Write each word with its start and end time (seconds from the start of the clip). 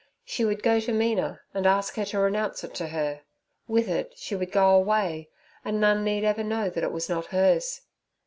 She 0.25 0.43
would 0.43 0.63
go 0.63 0.79
to 0.79 0.91
Mina, 0.91 1.41
and 1.53 1.67
ask 1.67 1.93
her 1.93 2.05
to 2.05 2.17
renounce 2.17 2.63
it 2.63 2.73
to 2.73 2.87
her; 2.87 3.21
with 3.67 3.87
it 3.87 4.13
she 4.17 4.35
would 4.35 4.51
go 4.51 4.73
away, 4.73 5.29
and 5.63 5.79
none 5.79 6.03
need 6.03 6.23
ever 6.23 6.43
know 6.43 6.71
that 6.71 6.83
it 6.83 6.91
was 6.91 7.07
not 7.07 7.27
hers. 7.27 7.81